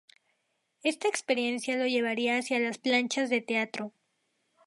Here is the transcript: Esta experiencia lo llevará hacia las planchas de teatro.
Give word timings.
Esta 0.81 1.07
experiencia 1.09 1.77
lo 1.77 1.85
llevará 1.85 2.39
hacia 2.39 2.57
las 2.59 2.79
planchas 2.79 3.29
de 3.29 3.39
teatro. 3.41 3.93